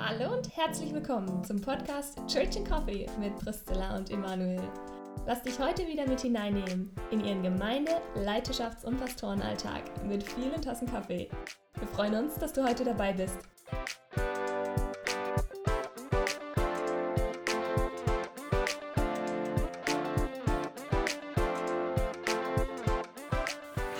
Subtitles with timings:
[0.00, 4.62] Hallo und herzlich willkommen zum Podcast Church and Coffee mit Priscilla und Emanuel.
[5.26, 10.86] Lass dich heute wieder mit hineinnehmen in ihren Gemeinde-, Leiterschafts- und Pastorenalltag mit vielen Tassen
[10.88, 11.28] Kaffee.
[11.74, 13.38] Wir freuen uns, dass du heute dabei bist.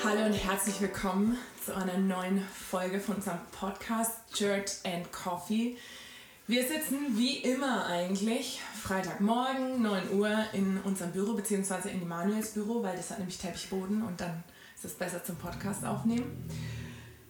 [0.05, 1.37] Hallo und herzlich willkommen
[1.69, 5.77] zu einer neuen Folge von unserem Podcast Church and Coffee.
[6.47, 12.83] Wir sitzen wie immer eigentlich Freitagmorgen 9 Uhr in unserem Büro beziehungsweise in Emanuels Büro,
[12.83, 16.49] weil das hat nämlich Teppichboden und dann ist es besser zum Podcast aufnehmen.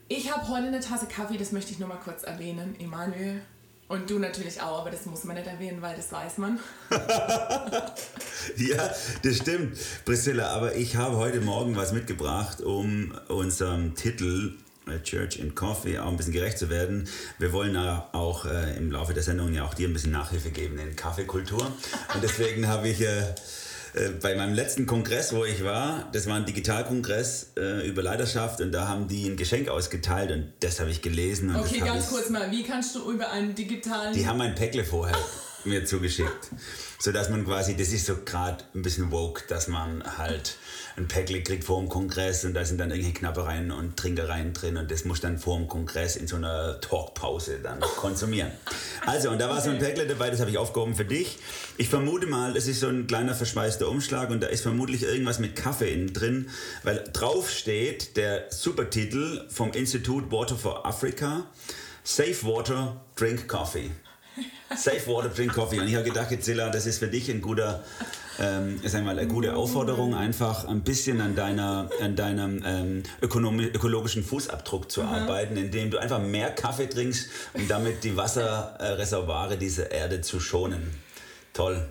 [0.06, 2.76] Ich habe heute eine Tasse Kaffee, das möchte ich nur mal kurz erwähnen.
[2.78, 3.42] Emanuel
[3.88, 6.60] und du natürlich auch, aber das muss man nicht erwähnen, weil das weiß man.
[8.56, 8.90] Ja,
[9.22, 10.48] das stimmt, Priscilla.
[10.48, 14.54] Aber ich habe heute Morgen was mitgebracht, um unserem Titel
[14.86, 17.08] äh, Church and Coffee auch ein bisschen gerecht zu werden.
[17.38, 20.78] Wir wollen auch äh, im Laufe der Sendung ja auch dir ein bisschen Nachhilfe geben
[20.78, 21.62] in Kaffeekultur.
[22.14, 23.34] Und deswegen habe ich äh,
[23.94, 28.60] äh, bei meinem letzten Kongress, wo ich war, das war ein Digitalkongress äh, über Leidenschaft
[28.60, 31.50] und da haben die ein Geschenk ausgeteilt und das habe ich gelesen.
[31.50, 34.12] Und Okay, ganz kurz mal, wie kannst du über einen digitalen...
[34.14, 35.16] Die haben ein Päckle vorher
[35.68, 36.50] mir zugeschickt.
[36.98, 40.56] So dass man quasi, das ist so gerade ein bisschen woke, dass man halt
[40.96, 44.76] ein Päckle kriegt vor dem Kongress und da sind dann irgendwelche Knappereien und Trinkereien drin
[44.76, 48.50] und das muss dann vor dem Kongress in so einer Talkpause dann konsumieren.
[49.06, 51.38] Also, und da war so ein Päckle dabei, das habe ich aufgehoben für dich.
[51.76, 55.38] Ich vermute mal, das ist so ein kleiner verschweißter Umschlag und da ist vermutlich irgendwas
[55.38, 56.50] mit Kaffee innen drin,
[56.82, 61.46] weil drauf steht der Supertitel vom Institut Water for Africa,
[62.02, 63.90] Safe Water, Drink Coffee.
[64.76, 65.80] Safe Water, Drink Coffee.
[65.80, 67.82] Und ich habe gedacht, Zilla, das ist für dich ein guter,
[68.38, 73.02] ähm, sagen wir mal, eine gute Aufforderung, einfach ein bisschen an, deiner, an deinem ähm,
[73.22, 79.90] ökologischen Fußabdruck zu arbeiten, indem du einfach mehr Kaffee trinkst, um damit die Wasserreservoire dieser
[79.90, 80.94] Erde zu schonen.
[81.52, 81.88] Toll.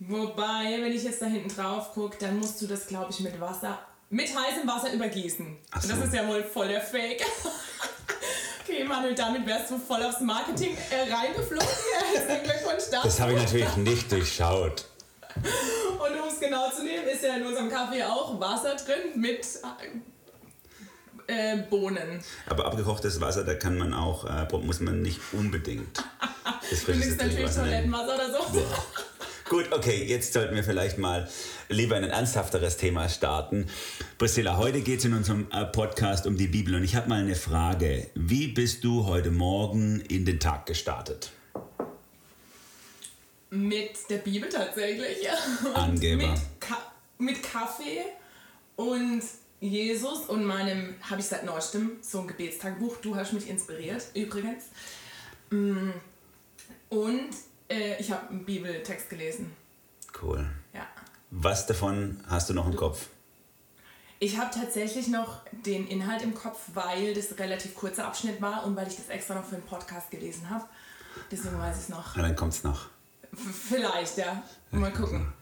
[0.00, 3.40] Wobei, wenn ich jetzt da hinten drauf gucke, dann musst du das, glaube ich, mit
[3.40, 3.78] Wasser,
[4.10, 5.56] mit heißem Wasser übergießen.
[5.70, 6.04] Ach Und das so.
[6.04, 7.24] ist ja wohl voll der Fake.
[8.64, 11.66] Okay, Manuel, damit wärst du voll aufs Marketing äh, reingeflogen.
[12.14, 13.06] Herzlichen Glückwunsch dazu.
[13.06, 14.86] Das habe ich natürlich nicht durchschaut.
[15.36, 19.46] Und um es genau zu nehmen, ist ja in unserem Kaffee auch Wasser drin mit
[21.26, 22.22] äh, Bohnen.
[22.46, 26.02] Aber abgekochtes Wasser, da kann man auch, äh, muss man nicht unbedingt.
[26.70, 27.54] Das Du nimmst natürlich.
[27.54, 28.62] Toilettenwasser oder so.
[29.48, 31.28] Gut, okay, jetzt sollten wir vielleicht mal
[31.68, 33.66] lieber in ein ernsthafteres Thema starten.
[34.16, 37.20] Priscilla, heute geht es in unserem äh, Podcast um die Bibel und ich habe mal
[37.20, 38.06] eine Frage.
[38.14, 41.30] Wie bist du heute Morgen in den Tag gestartet?
[43.50, 45.22] Mit der Bibel tatsächlich.
[45.22, 45.34] ja.
[45.68, 46.28] Und Angeber.
[46.30, 46.78] Mit, Ka
[47.18, 48.00] mit Kaffee
[48.76, 49.22] und
[49.60, 52.96] Jesus und meinem, habe ich seit neuestem so ein Gebetstagebuch.
[53.02, 54.64] Du hast mich inspiriert, übrigens.
[55.50, 55.90] Mm,
[56.88, 57.30] Und
[57.68, 59.52] äh, ich habe einen Bibeltext gelesen.
[60.22, 60.46] Cool.
[60.72, 60.86] Ja.
[61.30, 63.08] Was davon hast du noch im Kopf?
[64.20, 68.64] Ich habe tatsächlich noch den Inhalt im Kopf, weil das ein relativ kurzer Abschnitt war
[68.64, 70.64] und weil ich das extra noch für einen Podcast gelesen habe.
[71.30, 72.14] Deswegen weiß ich es noch.
[72.16, 72.86] Na, dann kommt's noch.
[73.32, 74.42] F- Vielleicht, ja.
[74.70, 75.32] Mal gucken.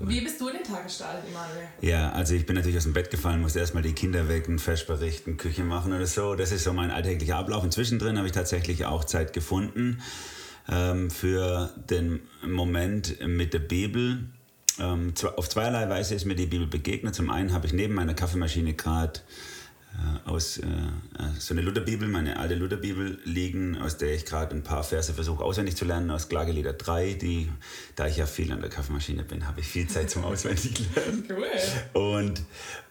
[0.00, 1.66] Wie bist du in den Tag gestartet, Emanuel?
[1.80, 4.86] Ja, also ich bin natürlich aus dem Bett gefallen, musste erstmal die Kinder wecken, Fesch
[4.86, 6.36] berichten, Küche machen oder so.
[6.36, 7.64] Das ist so mein alltäglicher Ablauf.
[7.64, 10.00] Und zwischendrin habe ich tatsächlich auch Zeit gefunden
[10.70, 14.24] ähm, für den Moment mit der Bibel.
[14.78, 17.14] Ähm, auf zweierlei Weise ist mir die Bibel begegnet.
[17.14, 19.20] Zum einen habe ich neben meiner Kaffeemaschine gerade
[20.24, 20.68] aus äh, äh,
[21.38, 25.42] so eine Lutherbibel, meine alte Lutherbibel liegen, aus der ich gerade ein paar Verse versuche
[25.42, 27.48] auswendig zu lernen, aus Klagelieder 3, die,
[27.96, 31.24] da ich ja viel an der Kaffeemaschine bin, habe ich viel Zeit zum Auswendiglernen.
[31.28, 32.02] Cool.
[32.02, 32.42] Und,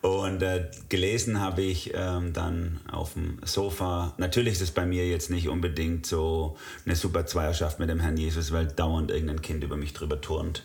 [0.01, 4.13] und äh, gelesen habe ich ähm, dann auf dem Sofa.
[4.17, 8.17] Natürlich ist es bei mir jetzt nicht unbedingt so eine super Zweierschaft mit dem Herrn
[8.17, 10.63] Jesus, weil dauernd irgendein Kind über mich drüber turnt.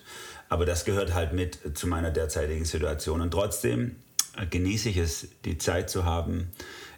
[0.49, 3.20] Aber das gehört halt mit zu meiner derzeitigen Situation.
[3.20, 4.12] Und trotzdem äh,
[4.50, 6.50] genieße ich es, die Zeit zu haben,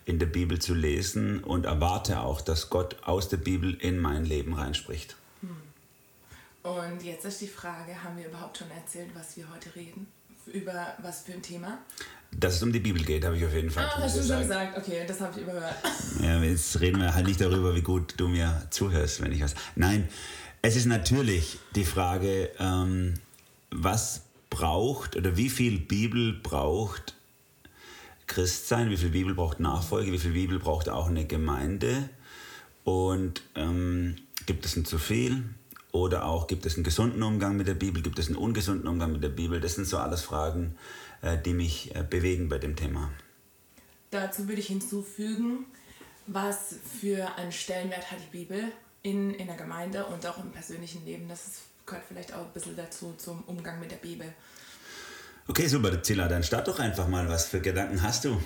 [0.04, 4.24] in der Bibel zu lesen und erwarte auch, dass Gott aus der Bibel in mein
[4.24, 5.16] Leben reinspricht.
[6.62, 10.06] Und jetzt ist die Frage, haben wir überhaupt schon erzählt, was wir heute reden?
[10.46, 11.78] Über was für ein Thema?
[12.32, 14.40] Dass es um die Bibel geht, habe ich auf jeden Fall Ah, hast du schon
[14.40, 14.74] gesagt.
[14.74, 14.78] gesagt.
[14.78, 15.74] Okay, das habe ich überhört.
[16.22, 19.54] Ja, jetzt reden wir halt nicht darüber, wie gut du mir zuhörst, wenn ich was.
[19.76, 20.08] Nein,
[20.62, 23.14] es ist natürlich die Frage, ähm,
[23.70, 27.14] was braucht oder wie viel Bibel braucht
[28.26, 32.08] Christsein, wie viel Bibel braucht Nachfolge, wie viel Bibel braucht auch eine Gemeinde
[32.84, 34.16] und ähm,
[34.46, 35.44] gibt es ein zu viel
[35.92, 39.12] oder auch gibt es einen gesunden Umgang mit der Bibel, gibt es einen ungesunden Umgang
[39.12, 39.60] mit der Bibel?
[39.60, 40.76] Das sind so alles Fragen,
[41.22, 43.10] äh, die mich äh, bewegen bei dem Thema.
[44.10, 45.66] Dazu würde ich hinzufügen,
[46.26, 48.72] was für einen Stellenwert hat die Bibel
[49.02, 51.28] in, in der Gemeinde und auch im persönlichen Leben.
[51.28, 54.26] Das ist, gehört vielleicht auch ein bisschen dazu, zum Umgang mit der Bibel.
[55.46, 57.28] Okay, super, Zilla, dann start doch einfach mal.
[57.28, 58.40] Was für Gedanken hast du?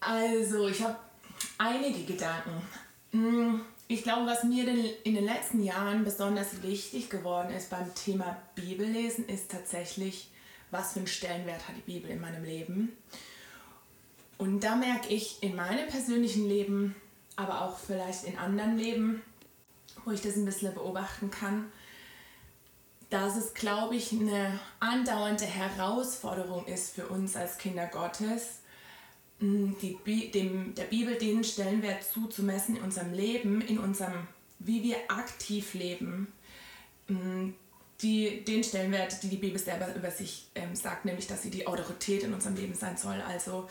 [0.00, 0.96] Also, ich habe
[1.58, 2.60] einige Gedanken.
[3.12, 4.66] Hm, ich glaube, was mir
[5.04, 10.28] in den letzten Jahren besonders wichtig geworden ist beim Thema Bibellesen, ist tatsächlich,
[10.72, 12.96] was für einen Stellenwert hat die Bibel in meinem Leben.
[14.38, 16.96] Und da merke ich in meinem persönlichen Leben,
[17.36, 19.22] aber auch vielleicht in anderen Leben,
[20.04, 21.70] wo ich das ein bisschen beobachten kann,
[23.10, 28.60] dass es, glaube ich, eine andauernde Herausforderung ist für uns als Kinder Gottes,
[29.40, 34.26] die, dem, der Bibel den Stellenwert zuzumessen in unserem Leben, in unserem,
[34.58, 36.32] wie wir aktiv leben,
[38.02, 41.66] die, den Stellenwert, die die Bibel selber über sich ähm, sagt, nämlich dass sie die
[41.66, 43.20] Autorität in unserem Leben sein soll.
[43.20, 43.68] Also,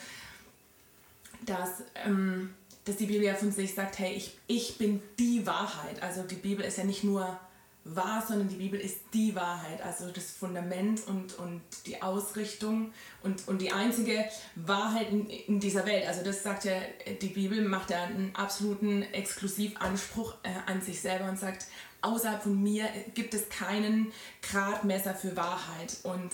[1.45, 2.53] dass, ähm,
[2.85, 6.01] dass die Bibel ja von sich sagt, hey, ich, ich bin die Wahrheit.
[6.01, 7.39] Also die Bibel ist ja nicht nur
[7.85, 12.91] wahr, sondern die Bibel ist die Wahrheit, also das Fundament und, und die Ausrichtung
[13.21, 16.07] und, und die einzige Wahrheit in, in dieser Welt.
[16.07, 16.73] Also das sagt ja,
[17.21, 21.67] die Bibel macht ja einen absoluten Exklusivanspruch äh, an sich selber und sagt,
[22.01, 24.11] außerhalb von mir gibt es keinen
[24.41, 25.97] Gradmesser für Wahrheit.
[26.03, 26.31] Und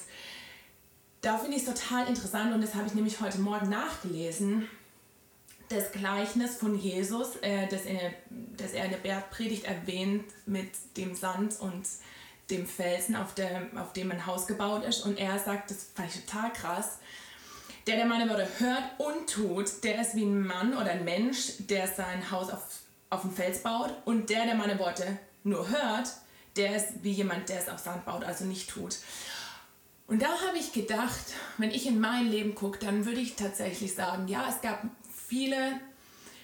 [1.20, 4.70] da finde ich es total interessant und das habe ich nämlich heute Morgen nachgelesen
[5.72, 8.00] das Gleichnis von Jesus, äh, das, in,
[8.58, 11.86] das er in der Bergpredigt erwähnt mit dem Sand und
[12.50, 15.06] dem Felsen, auf, der, auf dem ein Haus gebaut ist.
[15.06, 17.00] Und er sagt, das fand ich total krass,
[17.88, 21.54] der, der meine Worte hört und tut, der ist wie ein Mann oder ein Mensch,
[21.60, 22.62] der sein Haus auf,
[23.10, 23.94] auf dem Fels baut.
[24.06, 26.10] Und der, der meine Worte nur hört,
[26.58, 28.98] der ist wie jemand, der es auf Sand baut, also nicht tut.
[30.08, 33.96] Und da habe ich gedacht, wenn ich in mein Leben gucke, dann würde ich tatsächlich
[33.96, 34.84] sagen, ja, es gab
[35.32, 35.80] viele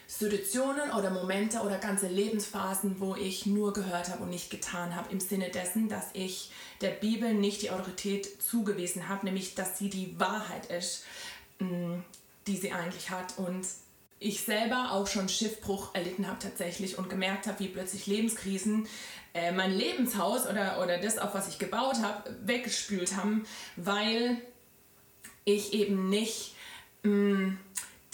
[0.08, 5.12] Situationen oder Momente oder ganze Lebensphasen, wo ich nur gehört habe und nicht getan habe,
[5.12, 9.90] im Sinne dessen, dass ich der Bibel nicht die Autorität zugewiesen habe, nämlich dass sie
[9.90, 11.04] die Wahrheit ist,
[11.60, 11.96] mm,
[12.48, 13.38] die sie eigentlich hat.
[13.38, 13.68] Und
[14.20, 18.88] ich selber auch schon Schiffbruch erlitten habe tatsächlich und gemerkt habe, wie plötzlich Lebenskrisen
[19.34, 23.46] äh, mein Lebenshaus oder, oder das, auf was ich gebaut habe, weggespült haben,
[23.76, 24.42] weil
[25.44, 26.56] ich eben nicht
[27.04, 27.60] mh, mm,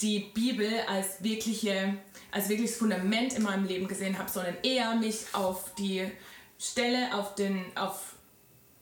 [0.03, 1.97] die Bibel als wirkliche,
[2.31, 6.05] als wirkliches Fundament in meinem Leben gesehen habe, sondern eher mich auf die
[6.59, 8.15] Stelle, auf den, auf,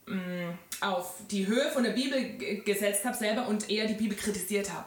[0.06, 4.72] mm, auf die Höhe von der Bibel gesetzt habe selber und eher die Bibel kritisiert
[4.72, 4.86] habe.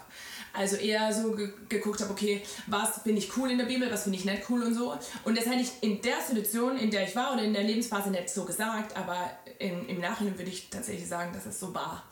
[0.54, 4.04] Also eher so ge geguckt habe, okay, was finde ich cool in der Bibel, was
[4.04, 4.98] finde ich nicht cool und so.
[5.26, 8.10] Und das hätte ich in der Situation, in der ich war oder in der Lebensphase
[8.10, 12.04] nicht so gesagt, aber in, im Nachhinein würde ich tatsächlich sagen, dass es so war.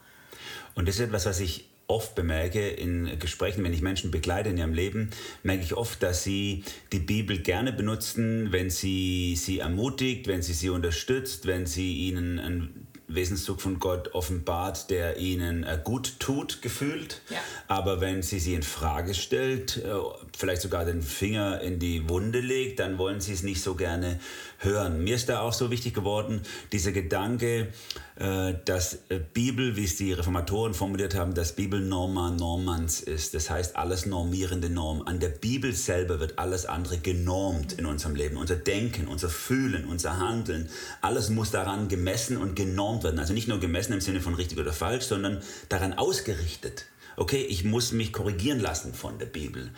[0.75, 4.57] Und das ist etwas, was ich oft bemerke in Gesprächen, wenn ich Menschen begleite in
[4.57, 5.11] ihrem Leben,
[5.43, 10.53] merke ich oft, dass sie die Bibel gerne benutzen, wenn sie sie ermutigt, wenn sie
[10.53, 16.61] sie unterstützt, wenn sie ihnen ein Wesenszug von Gott offenbart, der ihnen äh, gut tut,
[16.61, 17.21] gefühlt.
[17.29, 17.37] Ja.
[17.67, 19.89] Aber wenn sie sie in Frage stellt, äh,
[20.35, 24.19] vielleicht sogar den Finger in die Wunde legt, dann wollen sie es nicht so gerne
[24.63, 25.03] hören.
[25.03, 27.69] Mir ist da auch so wichtig geworden, dieser Gedanke,
[28.15, 28.99] äh, dass
[29.33, 33.33] Bibel, wie es die Reformatoren formuliert haben, dass Bibel Norma Normans ist.
[33.33, 35.01] Das heißt, alles normierende Norm.
[35.03, 38.37] An der Bibel selber wird alles andere genormt in unserem Leben.
[38.37, 40.69] Unser Denken, unser Fühlen, unser Handeln,
[41.01, 43.19] alles muss daran gemessen und genormt werden.
[43.19, 46.85] Also nicht nur gemessen im Sinne von richtig oder falsch, sondern daran ausgerichtet
[47.17, 49.71] okay, ich muss mich korrigieren lassen von der Bibel.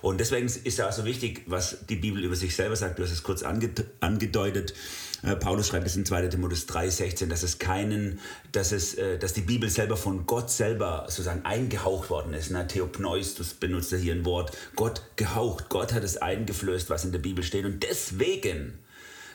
[0.00, 2.98] Und deswegen ist ja auch so wichtig, was die Bibel über sich selber sagt.
[2.98, 4.74] Du hast es kurz angedeutet.
[5.22, 6.28] Äh, Paulus schreibt es in 2.
[6.28, 8.18] Timotheus 3,16, dass es keinen,
[8.50, 12.50] dass es, äh, dass die Bibel selber von Gott selber sozusagen eingehaucht worden ist.
[12.50, 12.66] Ne?
[12.66, 14.56] Theopneus, das benutzt er hier ein Wort.
[14.74, 15.68] Gott gehaucht.
[15.68, 17.64] Gott hat es eingeflößt, was in der Bibel steht.
[17.64, 18.78] Und deswegen,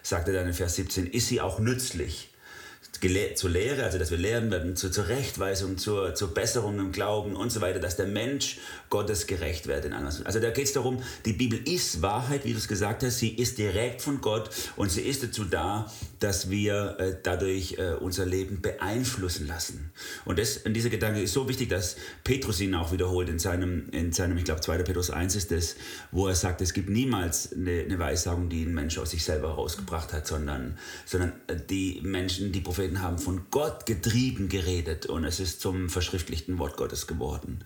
[0.03, 2.29] sagt er dann in Vers 17, ist sie auch nützlich
[3.35, 7.51] zur Lehre, also dass wir lehren werden, zur Zurechtweisung, zur, zur Besserung im Glauben und
[7.51, 8.57] so weiter, dass der Mensch
[8.89, 9.91] Gottes gerecht wird.
[9.91, 13.29] Also da geht es darum, die Bibel ist Wahrheit, wie du es gesagt hast, sie
[13.29, 18.25] ist direkt von Gott und sie ist dazu da, dass wir äh, dadurch äh, unser
[18.25, 19.91] Leben beeinflussen lassen.
[20.25, 23.89] Und, das, und dieser Gedanke ist so wichtig, dass Petrus ihn auch wiederholt in seinem,
[23.91, 24.79] in seinem ich glaube 2.
[24.79, 25.75] Petrus 1 ist das,
[26.11, 29.49] wo er sagt, es gibt niemals eine, eine Weissagung, die ein Mensch aus sich selber
[29.49, 35.07] herausgebracht hat, sondern, sondern äh, die Menschen, die Propheten, Propheten haben von Gott getrieben geredet
[35.07, 37.63] und es ist zum verschriftlichten Wort Gottes geworden.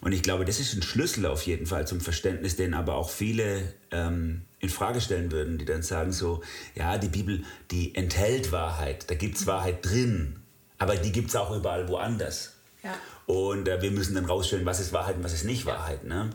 [0.00, 3.10] Und ich glaube, das ist ein Schlüssel auf jeden Fall zum Verständnis, den aber auch
[3.10, 6.42] viele ähm, in Frage stellen würden, die dann sagen so,
[6.74, 10.36] ja, die Bibel, die enthält Wahrheit, da gibt es Wahrheit drin,
[10.78, 12.54] aber die gibt es auch überall woanders.
[12.82, 12.94] Ja.
[13.26, 16.04] Und äh, wir müssen dann rausstellen, was ist Wahrheit und was ist nicht Wahrheit.
[16.04, 16.30] Ne?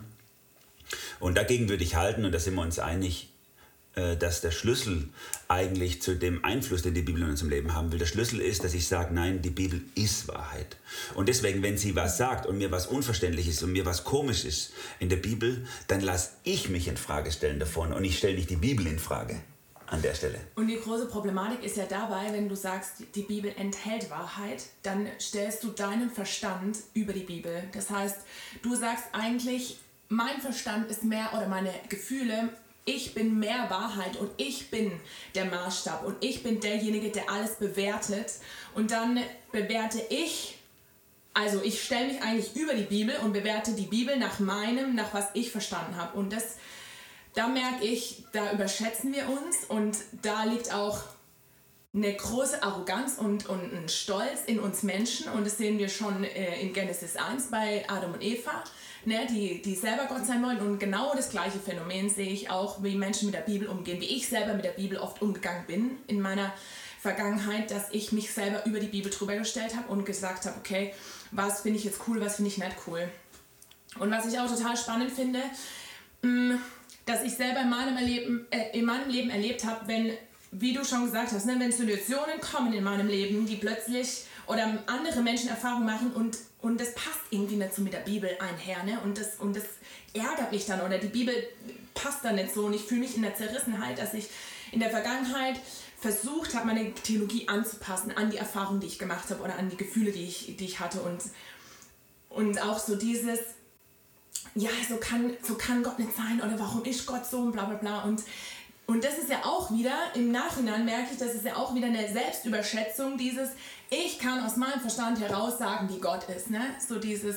[1.18, 3.33] Und dagegen würde ich halten, und da sind wir uns einig,
[3.94, 5.08] dass der Schlüssel
[5.48, 8.64] eigentlich zu dem Einfluss, den die Bibel in unserem Leben haben will, der Schlüssel ist,
[8.64, 10.76] dass ich sage, nein, die Bibel ist Wahrheit.
[11.14, 14.44] Und deswegen, wenn sie was sagt und mir was unverständlich ist und mir was komisch
[14.44, 18.34] ist in der Bibel, dann lasse ich mich in Frage stellen davon und ich stelle
[18.34, 19.40] nicht die Bibel in Frage
[19.86, 20.40] an der Stelle.
[20.56, 25.06] Und die große Problematik ist ja dabei, wenn du sagst, die Bibel enthält Wahrheit, dann
[25.20, 27.64] stellst du deinen Verstand über die Bibel.
[27.72, 28.16] Das heißt,
[28.62, 32.50] du sagst eigentlich, mein Verstand ist mehr oder meine Gefühle
[32.84, 34.92] ich bin mehr Wahrheit und ich bin
[35.34, 38.32] der Maßstab und ich bin derjenige, der alles bewertet.
[38.74, 39.20] Und dann
[39.52, 40.58] bewerte ich,
[41.32, 45.14] also ich stelle mich eigentlich über die Bibel und bewerte die Bibel nach meinem, nach
[45.14, 46.18] was ich verstanden habe.
[46.18, 46.56] Und das,
[47.32, 51.00] da merke ich, da überschätzen wir uns und da liegt auch
[51.94, 55.28] eine große Arroganz und, und ein Stolz in uns Menschen.
[55.30, 58.64] Und das sehen wir schon äh, in Genesis 1 bei Adam und Eva
[59.06, 60.58] ne, die, die selber Gott sein wollen.
[60.58, 64.16] Und genau das gleiche Phänomen sehe ich auch, wie Menschen mit der Bibel umgehen, wie
[64.16, 66.52] ich selber mit der Bibel oft umgegangen bin in meiner
[67.00, 70.94] Vergangenheit, dass ich mich selber über die Bibel drüber gestellt habe und gesagt habe, okay,
[71.32, 73.08] was finde ich jetzt cool, was finde ich nicht cool.
[73.98, 75.40] Und was ich auch total spannend finde,
[76.22, 76.54] mm,
[77.06, 80.12] dass ich selber in meinem Leben, äh, in meinem Leben erlebt habe, wenn,
[80.50, 84.82] wie du schon gesagt hast, ne, wenn Situationen kommen in meinem Leben, die plötzlich oder
[84.86, 88.82] andere Menschen Erfahrungen machen und, und das passt irgendwie nicht so mit der Bibel einher.
[88.84, 88.98] Ne?
[89.04, 89.64] Und, das, und das
[90.14, 91.34] ärgert mich dann oder die Bibel
[91.92, 94.30] passt dann nicht so und ich fühle mich in der Zerrissenheit, dass ich
[94.72, 95.60] in der Vergangenheit
[96.00, 99.76] versucht habe, meine Theologie anzupassen an die Erfahrungen, die ich gemacht habe oder an die
[99.76, 101.20] Gefühle, die ich, die ich hatte und,
[102.30, 103.40] und auch so dieses,
[104.54, 107.66] ja, so kann, so kann Gott nicht sein oder warum ist Gott so und bla
[107.66, 108.22] bla bla und
[108.86, 111.86] und das ist ja auch wieder, im Nachhinein merke ich, das ist ja auch wieder
[111.86, 113.48] eine Selbstüberschätzung, dieses,
[113.90, 116.60] ich kann aus meinem Verstand heraus sagen, wie Gott ist, ne?
[116.86, 117.36] So dieses,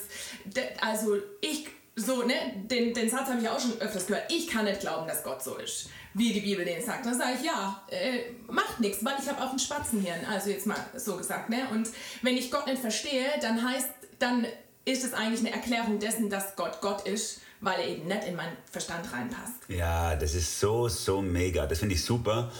[0.81, 2.33] also ich, so, ne,
[2.69, 5.43] den, den Satz habe ich auch schon öfters gehört, ich kann nicht glauben, dass Gott
[5.43, 7.05] so ist, wie die Bibel den sagt.
[7.05, 10.65] Dann sage ich, ja, äh, macht nichts, weil ich habe auch ein Spatzenhirn, also jetzt
[10.65, 11.67] mal so gesagt, ne?
[11.71, 11.89] Und
[12.21, 13.89] wenn ich Gott nicht verstehe, dann heißt,
[14.19, 14.45] dann
[14.85, 18.35] ist es eigentlich eine Erklärung dessen, dass Gott Gott ist weil er eben nicht in
[18.35, 19.53] meinen Verstand reinpasst.
[19.67, 21.65] Ja, das ist so, so mega.
[21.65, 22.51] Das finde ich super.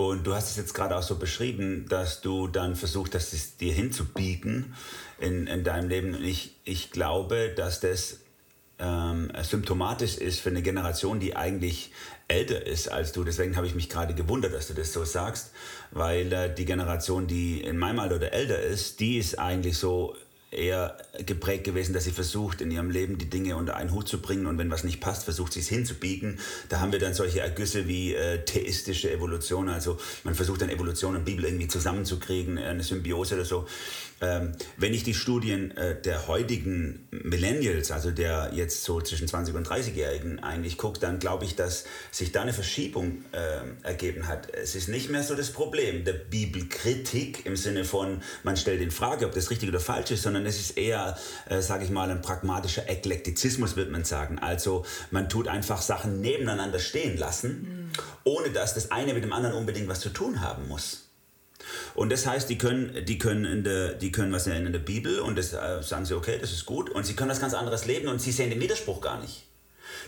[0.00, 3.58] Und du hast es jetzt gerade auch so beschrieben, dass du dann versucht hast, es
[3.58, 4.74] dir hinzubiegen
[5.18, 6.14] in, in deinem Leben.
[6.14, 8.20] Und ich, ich glaube, dass das
[8.78, 11.92] ähm, symptomatisch ist für eine Generation, die eigentlich
[12.28, 13.24] älter ist als du.
[13.24, 15.50] Deswegen habe ich mich gerade gewundert, dass du das so sagst,
[15.90, 20.16] weil äh, die Generation, die in meinem Alter oder älter ist, die ist eigentlich so
[20.50, 24.20] eher geprägt gewesen, dass sie versucht, in ihrem Leben die Dinge unter einen Hut zu
[24.20, 26.40] bringen und wenn was nicht passt, versucht sie es hinzubiegen.
[26.68, 31.14] Da haben wir dann solche Ergüsse wie äh, theistische Evolution, also man versucht dann Evolution
[31.14, 33.68] und Bibel irgendwie zusammenzukriegen, eine Symbiose oder so.
[34.20, 39.54] Ähm, wenn ich die Studien äh, der heutigen Millennials, also der jetzt so zwischen 20
[39.54, 44.52] und 30-Jährigen eigentlich gucke, dann glaube ich, dass sich da eine Verschiebung äh, ergeben hat.
[44.52, 48.90] Es ist nicht mehr so das Problem der Bibelkritik im Sinne von, man stellt in
[48.90, 51.16] Frage, ob das richtig oder falsch ist, sondern es ist eher,
[51.48, 54.38] äh, sage ich mal, ein pragmatischer Eklektizismus, würde man sagen.
[54.38, 57.90] Also man tut einfach Sachen nebeneinander stehen lassen, mhm.
[58.24, 61.09] ohne dass das eine mit dem anderen unbedingt was zu tun haben muss.
[61.94, 65.20] Und das heißt, die können, die können, in der, die können was in der Bibel
[65.20, 66.90] und das äh, sagen sie, okay, das ist gut.
[66.90, 69.46] Und sie können was ganz anderes leben und sie sehen den Widerspruch gar nicht.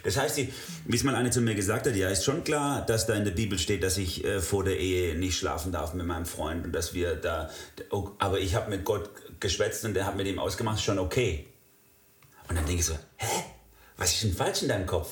[0.05, 3.07] Das heißt, wie es mal eine zu mir gesagt hat, ja, ist schon klar, dass
[3.07, 6.07] da in der Bibel steht, dass ich äh, vor der Ehe nicht schlafen darf mit
[6.07, 7.51] meinem Freund und dass wir da,
[7.91, 11.47] oh, aber ich habe mit Gott geschwätzt und der hat mit ihm ausgemacht, schon okay.
[12.49, 13.45] Und dann denke ich so, hä?
[13.97, 15.11] Was ist denn falsch in deinem Kopf?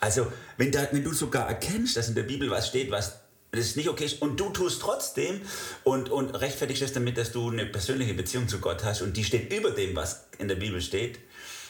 [0.00, 3.20] Also, wenn, da, wenn du sogar erkennst, dass in der Bibel was steht, was
[3.52, 4.10] das ist nicht okay.
[4.20, 5.42] Und du tust trotzdem
[5.84, 9.24] und, und rechtfertigst es damit, dass du eine persönliche Beziehung zu Gott hast und die
[9.24, 11.18] steht über dem, was in der Bibel steht,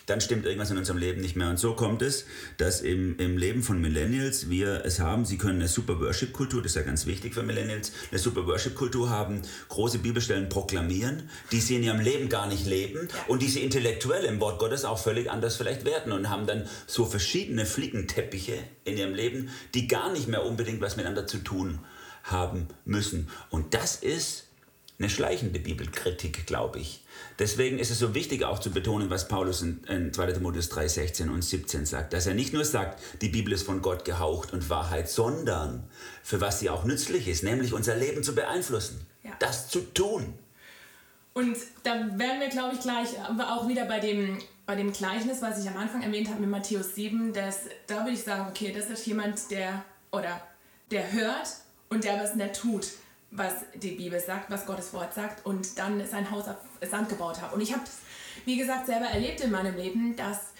[0.07, 1.49] dann stimmt irgendwas in unserem Leben nicht mehr.
[1.49, 5.61] Und so kommt es, dass im, im Leben von Millennials wir es haben, sie können
[5.61, 9.99] eine super Worship-Kultur, das ist ja ganz wichtig für Millennials, eine super Worship-Kultur haben, große
[9.99, 14.41] Bibelstellen proklamieren, die sie in ihrem Leben gar nicht leben und die sie intellektuell im
[14.41, 19.15] Wort Gottes auch völlig anders vielleicht werten und haben dann so verschiedene Flickenteppiche in ihrem
[19.15, 21.81] Leben, die gar nicht mehr unbedingt was miteinander zu tun
[22.25, 23.29] haben müssen.
[23.51, 24.49] Und das ist
[24.99, 27.02] eine schleichende Bibelkritik, glaube ich.
[27.39, 30.33] Deswegen ist es so wichtig auch zu betonen, was Paulus in, in 2.
[30.33, 33.83] Timotheus 3, 16 und 17 sagt, dass er nicht nur sagt, die Bibel ist von
[33.83, 35.85] Gott gehaucht und Wahrheit, sondern
[36.23, 39.33] für was sie auch nützlich ist, nämlich unser Leben zu beeinflussen, ja.
[39.39, 40.35] das zu tun.
[41.35, 43.09] Und da werden wir, glaube ich, gleich
[43.49, 46.95] auch wieder bei dem, bei dem Gleichnis, was ich am Anfang erwähnt habe mit Matthäus
[46.95, 50.43] 7, dass, da würde ich sagen, okay, das ist jemand, der, oder
[50.91, 51.49] der hört
[51.89, 52.87] und der was nicht tut
[53.33, 56.57] was die Bibel sagt, was Gottes Wort sagt und dann sein Haus auf
[56.91, 57.55] Sand gebaut habe.
[57.55, 57.83] Und ich habe,
[58.45, 60.53] wie gesagt, selber erlebt in meinem Leben, dass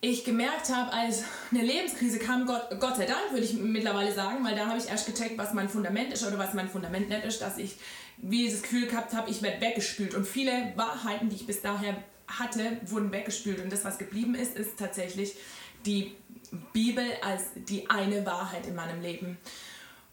[0.00, 4.44] ich gemerkt habe, als eine Lebenskrise kam, Gott, Gott sei Dank, würde ich mittlerweile sagen,
[4.44, 7.24] weil da habe ich erst gecheckt, was mein Fundament ist oder was mein Fundament nicht
[7.24, 7.76] ist, dass ich
[8.18, 10.14] wie das Gefühl gehabt habe, ich werde weggespült.
[10.14, 13.62] Und viele Wahrheiten, die ich bis daher hatte, wurden weggespült.
[13.62, 15.34] Und das, was geblieben ist, ist tatsächlich
[15.84, 16.14] die
[16.72, 19.38] Bibel als die eine Wahrheit in meinem Leben.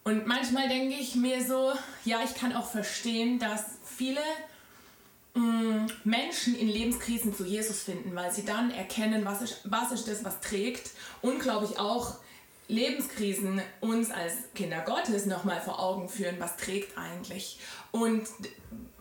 [0.03, 1.73] Und manchmal denke ich mir so,
[2.05, 4.21] ja, ich kann auch verstehen, dass viele
[6.03, 10.25] Menschen in Lebenskrisen zu Jesus finden, weil sie dann erkennen, was ist, was ist das,
[10.25, 12.15] was trägt und glaube ich auch
[12.67, 17.59] Lebenskrisen uns als Kinder Gottes nochmal vor Augen führen, was trägt eigentlich.
[17.91, 18.23] Und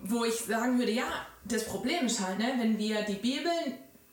[0.03, 1.09] wo ich sagen würde, ja,
[1.45, 3.53] das Problem ist halt, ne, wenn wir die Bibel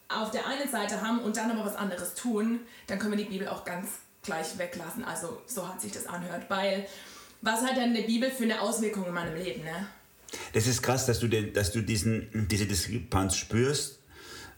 [0.10, 3.32] auf der einen Seite haben und dann aber was anderes tun, dann können wir die
[3.32, 3.90] Bibel auch ganz
[4.22, 5.04] gleich weglassen.
[5.04, 6.88] Also so hat sich das anhört, weil
[7.42, 9.64] was hat denn die Bibel für eine Auswirkung in meinem Leben?
[9.64, 9.88] Ne?
[10.58, 14.00] Das ist krass, dass du, den, dass du diesen, diese Diskrepanz spürst.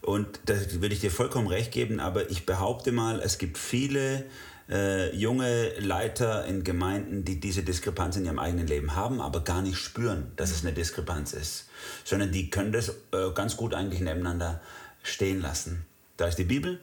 [0.00, 4.24] Und da würde ich dir vollkommen recht geben, aber ich behaupte mal, es gibt viele
[4.70, 9.60] äh, junge Leiter in Gemeinden, die diese Diskrepanz in ihrem eigenen Leben haben, aber gar
[9.60, 11.68] nicht spüren, dass es eine Diskrepanz ist.
[12.06, 14.62] Sondern die können das äh, ganz gut eigentlich nebeneinander
[15.02, 15.84] stehen lassen.
[16.16, 16.80] Da ist die Bibel,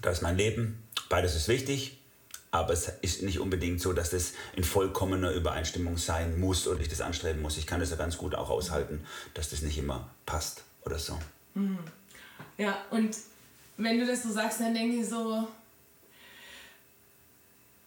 [0.00, 1.98] da ist mein Leben, beides ist wichtig,
[2.50, 6.88] aber es ist nicht unbedingt so, dass das in vollkommener Übereinstimmung sein muss oder ich
[6.88, 7.56] das anstreben muss.
[7.56, 11.18] Ich kann das ja ganz gut auch aushalten, dass das nicht immer passt oder so.
[11.54, 11.78] Mhm.
[12.58, 13.16] Ja, und
[13.76, 15.46] wenn du das so sagst, dann denke ich so,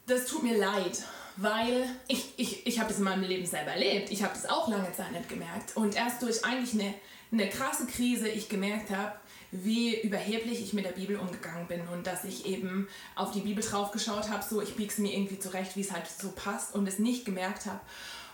[0.06, 1.04] das tut mir leid,
[1.38, 4.12] weil ich, ich, ich habe das in meinem Leben selber erlebt.
[4.12, 5.76] Ich habe das auch lange Zeit nicht gemerkt.
[5.76, 6.94] Und erst durch eigentlich eine,
[7.32, 9.14] eine krasse Krise ich gemerkt habe,
[9.52, 13.64] wie überheblich ich mit der Bibel umgegangen bin und dass ich eben auf die Bibel
[13.64, 16.76] drauf geschaut habe, so ich biege es mir irgendwie zurecht, wie es halt so passt
[16.76, 17.80] und es nicht gemerkt habe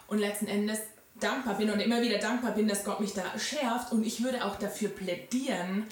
[0.07, 0.79] und letzten Endes
[1.19, 4.43] dankbar bin und immer wieder dankbar bin, dass Gott mich da schärft und ich würde
[4.43, 5.85] auch dafür plädieren,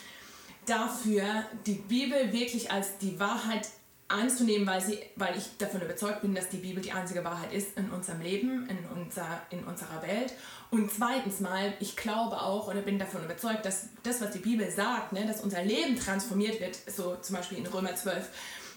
[0.65, 3.69] dafür die Bibel wirklich als die Wahrheit
[4.13, 7.77] anzunehmen, weil, sie, weil ich davon überzeugt bin, dass die Bibel die einzige Wahrheit ist
[7.77, 10.33] in unserem Leben, in, unser, in unserer Welt.
[10.69, 14.69] Und zweitens mal, ich glaube auch oder bin davon überzeugt, dass das, was die Bibel
[14.71, 18.27] sagt, ne, dass unser Leben transformiert wird, so zum Beispiel in Römer 12,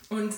[0.09, 0.35] und,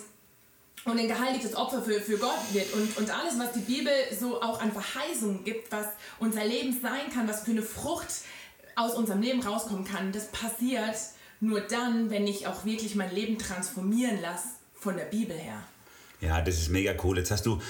[0.85, 2.73] und ein geheiligtes Opfer für, für Gott wird.
[2.75, 5.87] Und, und alles, was die Bibel so auch an Verheißungen gibt, was
[6.19, 8.09] unser Leben sein kann, was für eine Frucht
[8.77, 10.97] aus unserem Leben rauskommen kann, das passiert
[11.41, 15.63] nur dann, wenn ich auch wirklich mein Leben transformieren lasse von der Bibel her.
[16.21, 17.19] Ja, das ist mega cool.
[17.19, 17.61] Jetzt hast du,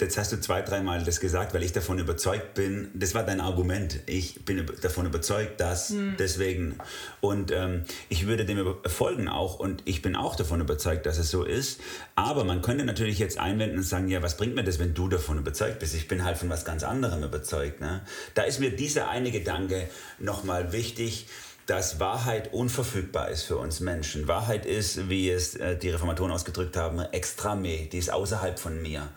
[0.00, 2.90] jetzt hast du zwei, dreimal das gesagt, weil ich davon überzeugt bin.
[2.92, 4.00] Das war dein Argument.
[4.06, 6.16] Ich bin davon überzeugt, dass hm.
[6.18, 6.78] deswegen.
[7.20, 11.30] Und ähm, ich würde dem folgen auch und ich bin auch davon überzeugt, dass es
[11.30, 11.80] so ist.
[12.14, 15.08] Aber man könnte natürlich jetzt einwenden und sagen, ja, was bringt mir das, wenn du
[15.08, 15.94] davon überzeugt bist?
[15.94, 17.80] Ich bin halt von was ganz anderem überzeugt.
[17.80, 18.02] Ne?
[18.34, 19.88] Da ist mir dieser eine Gedanke
[20.18, 21.26] nochmal wichtig
[21.66, 24.28] dass Wahrheit unverfügbar ist für uns Menschen.
[24.28, 28.80] Wahrheit ist, wie es äh, die Reformatoren ausgedrückt haben, extra me, die ist außerhalb von
[28.80, 29.08] mir.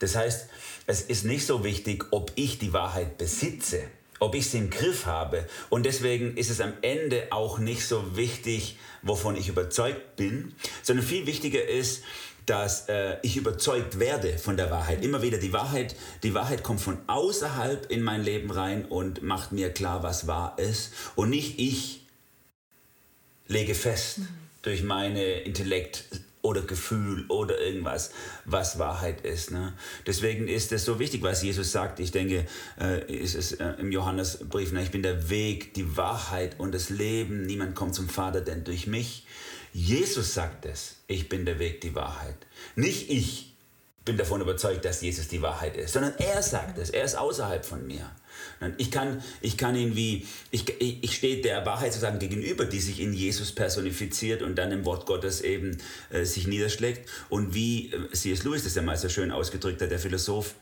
[0.00, 0.48] Das heißt,
[0.86, 3.84] es ist nicht so wichtig, ob ich die Wahrheit besitze,
[4.18, 5.46] ob ich sie im Griff habe.
[5.70, 11.06] Und deswegen ist es am Ende auch nicht so wichtig, wovon ich überzeugt bin, sondern
[11.06, 12.02] viel wichtiger ist,
[12.46, 15.04] dass äh, ich überzeugt werde von der Wahrheit.
[15.04, 19.52] Immer wieder die Wahrheit, die Wahrheit kommt von außerhalb in mein Leben rein und macht
[19.52, 20.92] mir klar, was wahr ist.
[21.14, 22.06] Und nicht ich
[23.46, 24.28] lege fest mhm.
[24.62, 26.04] durch meine Intellekt
[26.42, 28.10] oder Gefühl oder irgendwas,
[28.44, 29.52] was Wahrheit ist.
[29.52, 29.74] Ne?
[30.06, 32.00] Deswegen ist es so wichtig, was Jesus sagt.
[32.00, 32.46] Ich denke,
[32.80, 34.82] äh, ist es äh, im Johannesbrief, ne?
[34.82, 37.46] ich bin der Weg, die Wahrheit und das Leben.
[37.46, 39.24] Niemand kommt zum Vater, denn durch mich.
[39.72, 42.36] Jesus sagt es, ich bin der Weg, die Wahrheit.
[42.76, 43.52] Nicht ich
[44.04, 47.64] bin davon überzeugt, dass Jesus die Wahrheit ist, sondern er sagt es, er ist außerhalb
[47.64, 48.10] von mir.
[48.78, 53.00] Ich kann, ich kann ihn wie, ich, ich stehe der Wahrheit sozusagen gegenüber, die sich
[53.00, 55.78] in Jesus personifiziert und dann im Wort Gottes eben
[56.10, 57.08] äh, sich niederschlägt.
[57.28, 58.44] Und wie äh, C.S.
[58.44, 60.54] Lewis das ja mal so schön ausgedrückt hat, der Philosoph,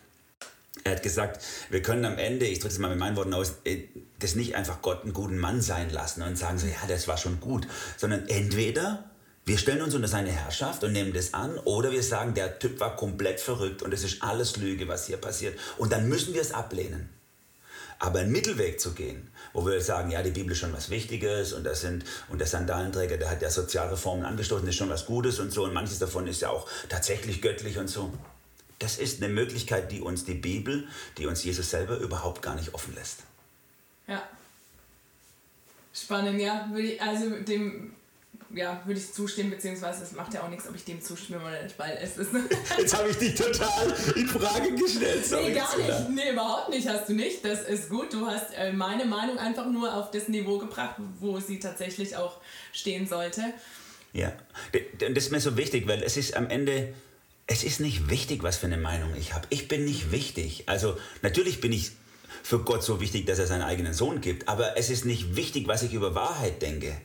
[0.85, 3.55] er hat gesagt, wir können am Ende, ich drücke es mal mit meinen Worten aus,
[3.65, 3.85] äh,
[4.19, 7.17] das nicht einfach Gott einen guten Mann sein lassen und sagen so, ja, das war
[7.17, 7.67] schon gut,
[7.97, 9.11] sondern entweder
[9.47, 12.79] wir stellen uns unter seine Herrschaft und nehmen das an oder wir sagen, der Typ
[12.79, 15.59] war komplett verrückt und es ist alles Lüge, was hier passiert.
[15.79, 17.09] Und dann müssen wir es ablehnen.
[17.99, 21.53] Aber einen Mittelweg zu gehen, wo wir sagen, ja, die Bibel ist schon was Wichtiges
[21.53, 25.39] und, das sind, und der Sandalenträger, der hat ja Sozialreformen angestoßen, ist schon was Gutes
[25.39, 28.13] und so und manches davon ist ja auch tatsächlich göttlich und so.
[28.81, 30.89] Das ist eine Möglichkeit, die uns die Bibel,
[31.19, 33.21] die uns Jesus selber überhaupt gar nicht offen lässt.
[34.09, 34.29] Ja.
[35.93, 36.69] Spannend, ja.
[36.99, 37.93] Also dem
[38.55, 41.63] ja, würde ich zustimmen, beziehungsweise es macht ja auch nichts, ob ich dem zustimme oder
[41.63, 42.31] nicht, weil es ist.
[42.79, 45.25] Jetzt habe ich dich total in Frage gestellt.
[45.25, 46.09] Sorry, nee, gar nicht.
[46.11, 47.45] Nee, überhaupt nicht, hast du nicht.
[47.45, 48.13] Das ist gut.
[48.13, 52.39] Du hast äh, meine Meinung einfach nur auf das Niveau gebracht, wo sie tatsächlich auch
[52.73, 53.43] stehen sollte.
[54.13, 54.33] Ja,
[54.99, 56.93] das ist mir so wichtig, weil es ist am Ende,
[57.51, 59.45] es ist nicht wichtig, was für eine Meinung ich habe.
[59.51, 60.63] Ich bin nicht wichtig.
[60.67, 61.91] Also natürlich bin ich
[62.45, 65.67] für Gott so wichtig, dass er seinen eigenen Sohn gibt, aber es ist nicht wichtig,
[65.67, 66.97] was ich über Wahrheit denke,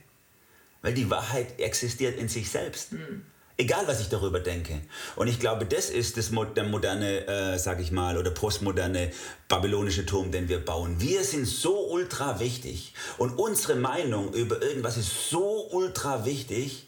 [0.83, 2.93] weil die Wahrheit existiert in sich selbst.
[2.93, 3.25] Mhm.
[3.57, 4.81] Egal, was ich darüber denke.
[5.15, 9.11] Und ich glaube, das ist das, der moderne, äh, sag ich mal, oder postmoderne
[9.47, 10.97] babylonische Turm, den wir bauen.
[10.99, 16.85] Wir sind so ultra wichtig und unsere Meinung über irgendwas ist so ultra wichtig,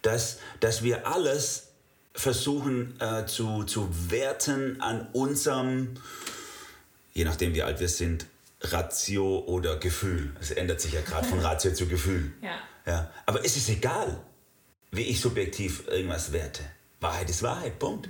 [0.00, 1.66] dass, dass wir alles
[2.16, 5.94] versuchen äh, zu, zu werten an unserem,
[7.14, 8.26] je nachdem wie alt wir sind,
[8.60, 10.34] Ratio oder Gefühl.
[10.40, 12.32] Es ändert sich ja gerade von Ratio zu Gefühl.
[12.42, 12.58] Ja.
[12.86, 13.10] Ja.
[13.26, 14.20] Aber es ist egal
[14.92, 16.62] wie ich subjektiv irgendwas werte.
[17.00, 18.08] Wahrheit ist Wahrheit, Punkt.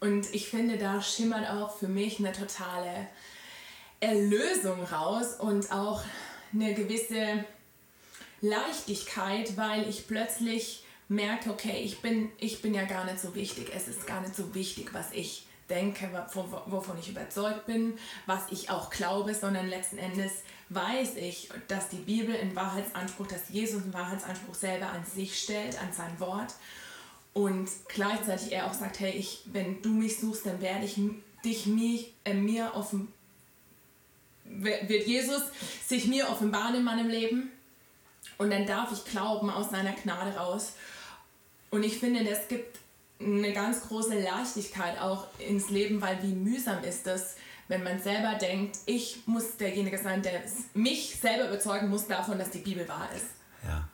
[0.00, 3.08] Und ich finde, da schimmert auch für mich eine totale
[4.00, 6.02] Erlösung raus und auch
[6.52, 7.44] eine gewisse
[8.40, 13.70] Leichtigkeit, weil ich plötzlich merke, okay, ich bin, ich bin ja gar nicht so wichtig.
[13.74, 16.08] Es ist gar nicht so wichtig, was ich denke,
[16.66, 20.32] wovon ich überzeugt bin, was ich auch glaube, sondern letzten Endes
[20.70, 25.80] weiß ich, dass die Bibel in Wahrheitsanspruch, dass Jesus einen Wahrheitsanspruch selber an sich stellt,
[25.80, 26.54] an sein Wort.
[27.34, 30.98] Und gleichzeitig er auch sagt, hey, ich, wenn du mich suchst, dann werde ich
[31.44, 33.12] dich mich, äh, mir offen,
[34.44, 35.42] wird Jesus
[35.86, 37.52] sich mir offenbaren in meinem Leben.
[38.38, 40.72] Und dann darf ich glauben aus seiner Gnade raus.
[41.70, 42.78] Und ich finde, es gibt
[43.20, 47.36] eine ganz große Leichtigkeit auch ins Leben, weil wie mühsam ist es,
[47.68, 50.42] wenn man selber denkt, ich muss derjenige sein, der
[50.74, 53.26] mich selber überzeugen muss davon, dass die Bibel wahr ist.
[53.64, 53.88] Ja.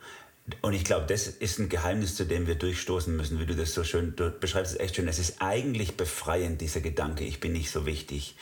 [0.61, 3.73] Und ich glaube, das ist ein Geheimnis, zu dem wir durchstoßen müssen, wie du das
[3.73, 5.09] so schön, du beschreibst es echt schön.
[5.09, 8.37] Es ist eigentlich befreiend, dieser Gedanke, ich bin nicht so wichtig.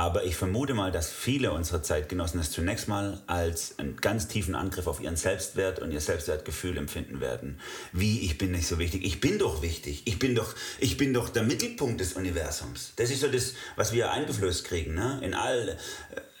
[0.00, 4.54] Aber ich vermute mal, dass viele unserer Zeitgenossen es zunächst mal als einen ganz tiefen
[4.54, 7.60] Angriff auf ihren Selbstwert und ihr Selbstwertgefühl empfinden werden.
[7.92, 9.04] Wie, ich bin nicht so wichtig.
[9.04, 10.04] Ich bin doch wichtig.
[10.06, 12.94] Ich bin doch, ich bin doch der Mittelpunkt des Universums.
[12.96, 14.94] Das ist so das, was wir eingeflößt kriegen.
[14.94, 15.20] Ne?
[15.22, 15.76] In, all,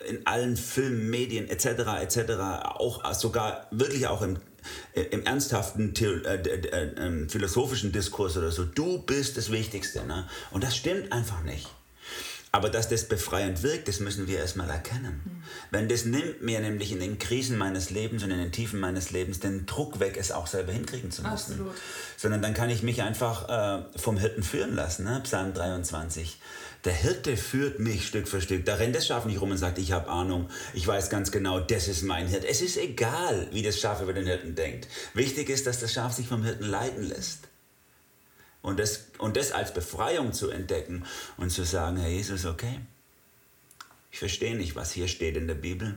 [0.08, 1.66] in allen Filmen, Medien etc.
[2.00, 2.32] etc.
[2.64, 4.38] Auch sogar wirklich auch im
[5.10, 10.04] im ernsthaften äh, äh, äh, philosophischen Diskurs oder so, du bist das Wichtigste.
[10.06, 10.28] Ne?
[10.50, 11.68] Und das stimmt einfach nicht.
[12.52, 15.20] Aber dass das befreiend wirkt, das müssen wir erstmal erkennen.
[15.24, 15.42] Mhm.
[15.70, 19.12] Wenn das nimmt mir nämlich in den Krisen meines Lebens und in den Tiefen meines
[19.12, 21.32] Lebens den Druck weg, es auch selber hinkriegen zu müssen.
[21.32, 21.74] Absolut.
[22.16, 25.04] Sondern dann kann ich mich einfach äh, vom Hirten führen lassen.
[25.04, 25.20] Ne?
[25.22, 26.40] Psalm 23.
[26.84, 28.64] Der Hirte führt mich Stück für Stück.
[28.64, 31.60] Da rennt das Schaf nicht rum und sagt, ich habe Ahnung, ich weiß ganz genau,
[31.60, 32.44] das ist mein Hirt.
[32.44, 34.88] Es ist egal, wie das Schaf über den Hirten denkt.
[35.14, 37.49] Wichtig ist, dass das Schaf sich vom Hirten leiten lässt.
[38.62, 41.04] Und das, und das als Befreiung zu entdecken
[41.36, 42.80] und zu sagen, Herr Jesus, okay,
[44.12, 45.94] ich verstehe nicht, was hier steht in der Bibel,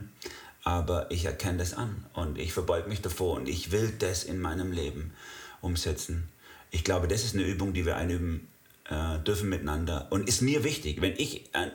[0.62, 4.40] aber ich erkenne das an und ich verbeug mich davor und ich will das in
[4.40, 5.12] meinem Leben
[5.60, 6.28] umsetzen.
[6.70, 8.48] Ich glaube, das ist eine Übung, die wir einüben
[8.88, 11.00] äh, dürfen miteinander und ist mir wichtig.
[11.00, 11.70] Wenn ich äh,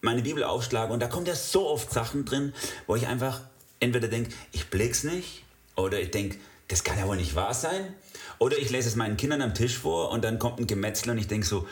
[0.00, 2.52] meine Bibel aufschlage und da kommt ja so oft Sachen drin,
[2.86, 3.40] wo ich einfach
[3.80, 6.36] entweder denke, ich blick's nicht oder ich denke,
[6.68, 7.94] das kann ja wohl nicht wahr sein.
[8.42, 11.18] Oder ich lese es meinen Kindern am Tisch vor und dann kommt ein Gemetzel und
[11.18, 11.68] ich denke so,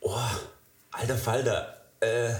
[0.00, 0.16] oh,
[0.90, 2.32] alter Falter, äh,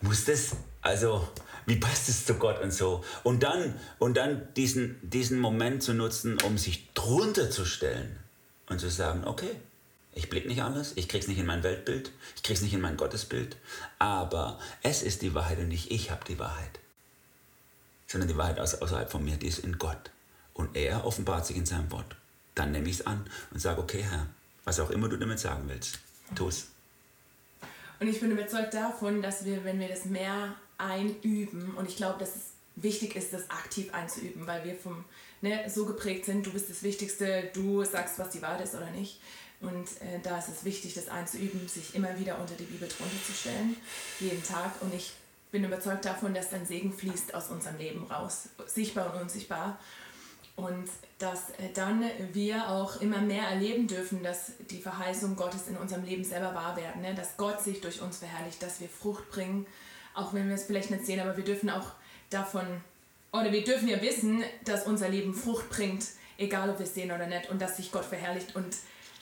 [0.00, 1.28] muss das, also,
[1.66, 3.04] wie passt es zu Gott und so?
[3.22, 8.16] Und dann, und dann diesen, diesen Moment zu nutzen, um sich drunter zu stellen
[8.70, 9.50] und zu sagen, okay,
[10.14, 12.96] ich blicke nicht anders, ich krieg's nicht in mein Weltbild, ich krieg's nicht in mein
[12.96, 13.58] Gottesbild,
[13.98, 16.80] aber es ist die Wahrheit und nicht ich habe die Wahrheit,
[18.06, 20.10] sondern die Wahrheit außerhalb von mir, die ist in Gott.
[20.54, 22.16] Und er offenbart sich in seinem Wort.
[22.54, 24.26] Dann nehme ich es an und sage, okay Herr,
[24.64, 25.98] was auch immer du damit sagen willst,
[26.34, 26.68] tu es.
[28.00, 32.18] Und ich bin überzeugt davon, dass wir, wenn wir das mehr einüben, und ich glaube,
[32.18, 32.42] dass es
[32.76, 35.04] wichtig ist, das aktiv einzuüben, weil wir vom,
[35.40, 38.90] ne, so geprägt sind, du bist das Wichtigste, du sagst, was die Wahrheit ist oder
[38.90, 39.20] nicht.
[39.60, 43.16] Und äh, da ist es wichtig, das einzuüben, sich immer wieder unter die Bibel drunter
[43.24, 43.76] zu stellen,
[44.20, 44.72] jeden Tag.
[44.82, 45.12] Und ich
[45.52, 49.78] bin überzeugt davon, dass dann Segen fließt aus unserem Leben raus, sichtbar und unsichtbar.
[50.56, 50.88] Und
[51.18, 56.04] dass äh, dann wir auch immer mehr erleben dürfen, dass die Verheißungen Gottes in unserem
[56.04, 57.02] Leben selber wahr werden.
[57.02, 57.14] Ne?
[57.14, 59.66] Dass Gott sich durch uns verherrlicht, dass wir Frucht bringen,
[60.14, 61.92] auch wenn wir es vielleicht nicht sehen, aber wir dürfen auch
[62.30, 62.66] davon,
[63.32, 66.06] oder wir dürfen ja wissen, dass unser Leben Frucht bringt,
[66.38, 68.54] egal ob wir es sehen oder nicht, und dass sich Gott verherrlicht.
[68.54, 68.76] Und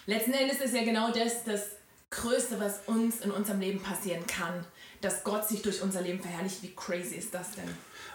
[0.06, 1.62] letzten Endes ist ja genau das das
[2.10, 4.64] Größte, was uns in unserem Leben passieren kann,
[5.02, 6.62] dass Gott sich durch unser Leben verherrlicht.
[6.62, 7.68] Wie crazy ist das denn?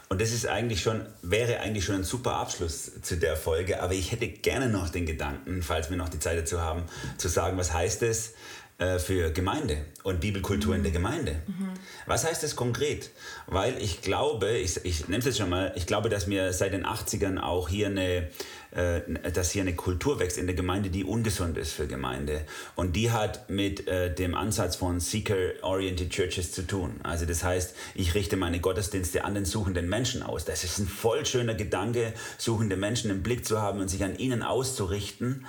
[0.09, 3.93] Und das ist eigentlich schon, wäre eigentlich schon ein super Abschluss zu der Folge, aber
[3.93, 6.83] ich hätte gerne noch den Gedanken, falls wir noch die Zeit dazu haben,
[7.17, 8.33] zu sagen, was heißt es,
[8.79, 10.77] äh, für Gemeinde und Bibelkultur mhm.
[10.77, 11.41] in der Gemeinde.
[11.47, 11.69] Mhm.
[12.05, 13.09] Was heißt das konkret?
[13.47, 16.73] Weil ich glaube, ich, ich nehme es jetzt schon mal, ich glaube, dass wir seit
[16.73, 18.29] den 80ern auch hier eine,
[18.69, 19.01] äh,
[19.33, 22.41] dass hier eine Kultur wächst in der Gemeinde, die ungesund ist für Gemeinde.
[22.75, 26.99] Und die hat mit äh, dem Ansatz von Seeker-Oriented Churches zu tun.
[27.01, 30.45] Also das heißt, ich richte meine Gottesdienste an den suchenden Menschen aus.
[30.45, 34.19] Das ist ein voll schöner Gedanke, suchende Menschen im Blick zu haben und sich an
[34.19, 35.47] ihnen auszurichten.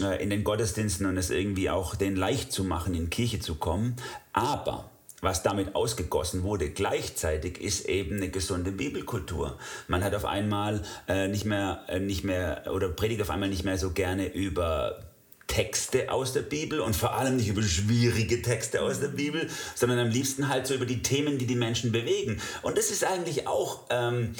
[0.00, 3.56] Äh, in den Gottesdiensten und es irgendwie auch denen leicht zu machen, in Kirche zu
[3.56, 3.96] kommen.
[4.32, 9.58] Aber was damit ausgegossen wurde, gleichzeitig ist eben eine gesunde Bibelkultur.
[9.86, 13.64] Man hat auf einmal äh, nicht mehr, äh, nicht mehr oder predigt auf einmal nicht
[13.64, 15.02] mehr so gerne über
[15.46, 19.98] Texte aus der Bibel und vor allem nicht über schwierige Texte aus der Bibel, sondern
[19.98, 22.40] am liebsten halt so über die Themen, die die Menschen bewegen.
[22.62, 24.32] Und das ist eigentlich auch, ähm,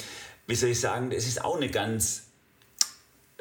[0.47, 2.30] wie soll ich sagen, es ist auch eine ganz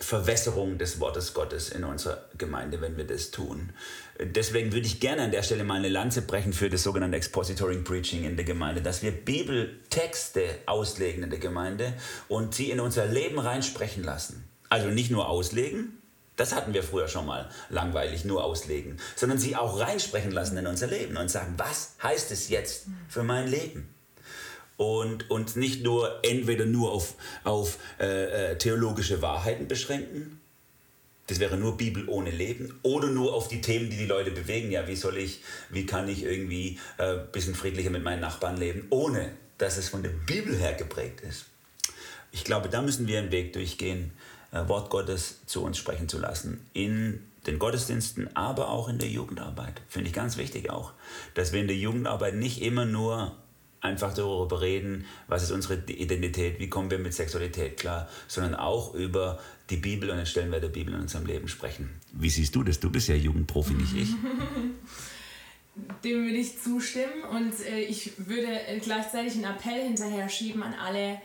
[0.01, 3.71] Verwässerung des Wortes Gottes in unserer Gemeinde, wenn wir das tun.
[4.19, 7.77] Deswegen würde ich gerne an der Stelle mal eine Lanze brechen für das sogenannte Expository
[7.79, 11.93] Preaching in der Gemeinde, dass wir Bibeltexte auslegen in der Gemeinde
[12.29, 14.49] und sie in unser Leben reinsprechen lassen.
[14.71, 16.01] Also nicht nur auslegen,
[16.37, 20.67] das hatten wir früher schon mal langweilig, nur auslegen, sondern sie auch reinsprechen lassen in
[20.67, 23.95] unser Leben und sagen, was heißt es jetzt für mein Leben?
[24.81, 27.15] Und uns nicht nur entweder nur auf,
[27.45, 30.41] auf äh, äh, theologische Wahrheiten beschränken,
[31.27, 34.71] das wäre nur Bibel ohne Leben, oder nur auf die Themen, die die Leute bewegen.
[34.71, 38.57] Ja, wie soll ich, wie kann ich irgendwie ein äh, bisschen friedlicher mit meinen Nachbarn
[38.57, 41.45] leben, ohne dass es von der Bibel her geprägt ist.
[42.33, 44.13] Ich glaube, da müssen wir einen Weg durchgehen,
[44.51, 46.67] äh, Wort Gottes zu uns sprechen zu lassen.
[46.73, 49.83] In den Gottesdiensten, aber auch in der Jugendarbeit.
[49.89, 50.95] Finde ich ganz wichtig auch,
[51.35, 53.37] dass wir in der Jugendarbeit nicht immer nur
[53.81, 58.95] einfach darüber reden, was ist unsere Identität, wie kommen wir mit Sexualität klar, sondern auch
[58.95, 59.41] über
[59.71, 61.91] die Bibel und den Stellenwert der Bibel in unserem Leben sprechen.
[62.13, 62.81] Wie siehst du das?
[62.81, 64.09] Du bist ja Jugendprofi, nicht ich.
[66.05, 70.75] Dem würde ich zustimmen und äh, ich würde äh, gleichzeitig einen Appell hinterher schieben an
[70.75, 71.21] alle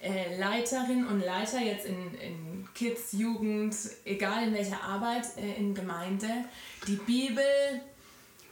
[0.00, 3.74] äh, Leiterinnen und Leiter jetzt in, in Kids, Jugend,
[4.06, 6.28] egal in welcher Arbeit äh, in Gemeinde,
[6.86, 7.44] die Bibel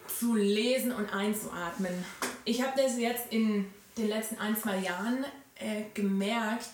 [0.08, 1.92] zu lesen und einzuatmen.
[2.44, 3.66] Ich habe das jetzt in
[3.96, 5.24] den letzten ein, zwei Jahren
[5.56, 6.70] äh, gemerkt,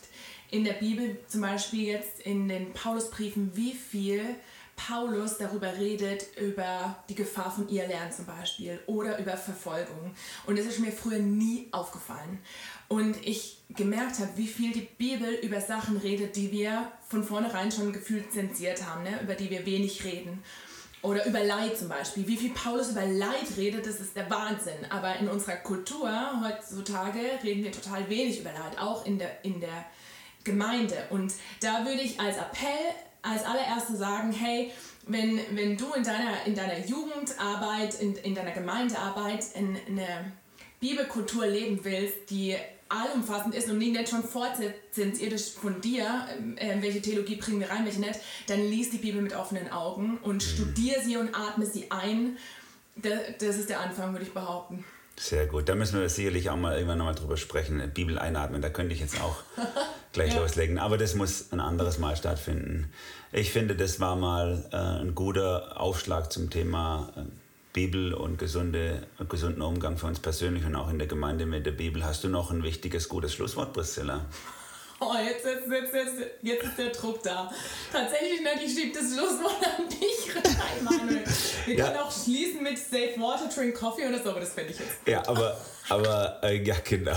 [0.50, 4.36] in der Bibel, zum Beispiel jetzt in den Paulusbriefen, wie viel
[4.76, 10.14] Paulus darüber redet, über die Gefahr von Irrlernen zum Beispiel oder über Verfolgung.
[10.46, 12.38] Und das ist mir früher nie aufgefallen.
[12.88, 17.72] Und ich gemerkt habe, wie viel die Bibel über Sachen redet, die wir von vornherein
[17.72, 19.20] schon gefühlt zensiert haben, ne?
[19.22, 20.42] über die wir wenig reden.
[21.04, 22.26] Oder über Leid zum Beispiel.
[22.26, 24.86] Wie viel Paulus über Leid redet, das ist der Wahnsinn.
[24.88, 26.10] Aber in unserer Kultur
[26.42, 29.84] heutzutage reden wir total wenig über Leid, auch in der, in der
[30.44, 30.96] Gemeinde.
[31.10, 34.72] Und da würde ich als Appell als allererste sagen, hey,
[35.06, 40.32] wenn, wenn du in deiner, in deiner Jugendarbeit, in, in deiner Gemeindearbeit in, in eine
[40.80, 42.56] Bibelkultur leben willst, die
[42.94, 46.26] allumfassend ist und die nicht schon vorzensiert ist von dir,
[46.56, 50.18] äh, welche Theologie bringen wir rein, welche nicht, dann liest die Bibel mit offenen Augen
[50.22, 50.40] und mhm.
[50.40, 52.36] studier sie und atme sie ein.
[52.96, 54.84] Das, das ist der Anfang, würde ich behaupten.
[55.16, 55.68] Sehr gut.
[55.68, 57.82] Da müssen wir sicherlich auch mal irgendwann nochmal drüber sprechen.
[57.92, 59.36] Bibel einatmen, da könnte ich jetzt auch
[60.12, 60.40] gleich ja.
[60.40, 60.78] loslegen.
[60.78, 62.92] Aber das muss ein anderes Mal stattfinden.
[63.32, 67.20] Ich finde, das war mal äh, ein guter Aufschlag zum Thema äh,
[67.74, 71.72] Bibel und gesunde, gesunden Umgang für uns persönlich und auch in der Gemeinde mit der
[71.72, 72.04] Bibel.
[72.04, 74.24] Hast du noch ein wichtiges, gutes Schlusswort, Priscilla?
[75.00, 77.50] Oh, jetzt, jetzt, jetzt, jetzt, jetzt ist der Druck da.
[77.92, 81.24] Tatsächlich, ne, ich schiebe das Schlusswort an dich rein, Manuel.
[81.66, 81.86] Wir ja.
[81.86, 84.92] können auch schließen mit Safe Water, Drink Coffee oder so, aber das fände ich jetzt.
[85.06, 87.16] Ja, aber, aber äh, ja, genau.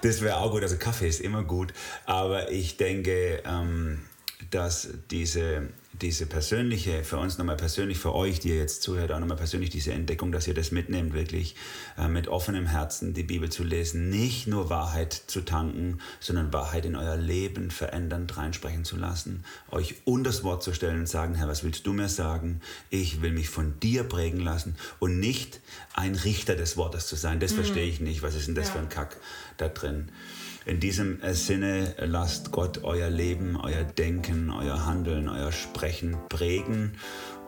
[0.00, 0.62] Das wäre auch gut.
[0.62, 1.74] Also Kaffee ist immer gut.
[2.06, 4.04] Aber ich denke, ähm,
[4.50, 5.68] dass diese
[6.00, 9.70] diese persönliche, für uns nochmal persönlich, für euch, die ihr jetzt zuhört, auch nochmal persönlich
[9.70, 11.54] diese Entdeckung, dass ihr das mitnehmt, wirklich
[11.98, 16.86] äh, mit offenem Herzen die Bibel zu lesen, nicht nur Wahrheit zu tanken, sondern Wahrheit
[16.86, 21.34] in euer Leben verändernd reinsprechen zu lassen, euch unter das Wort zu stellen und sagen,
[21.34, 22.62] Herr, was willst du mir sagen?
[22.88, 25.60] Ich will mich von dir prägen lassen und nicht
[25.92, 27.38] ein Richter des Wortes zu sein.
[27.38, 27.56] Das mhm.
[27.56, 28.22] verstehe ich nicht.
[28.22, 28.74] Was ist denn das ja.
[28.74, 29.18] für ein Kack
[29.58, 30.08] da drin?
[30.64, 36.96] In diesem Sinne lasst Gott euer Leben, euer Denken, euer Handeln, euer Sprechen prägen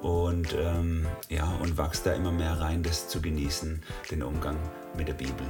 [0.02, 4.56] und, ähm, ja, und wachst da immer mehr rein, das zu genießen, den Umgang
[4.96, 5.46] mit der Bibel.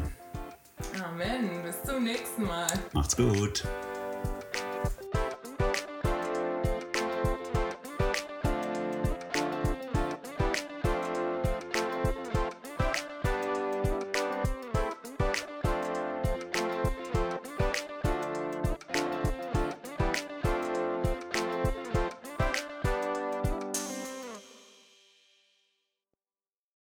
[1.03, 1.63] Amen.
[1.65, 2.67] Bis zum nächsten Mal.
[2.93, 3.65] Macht's gut.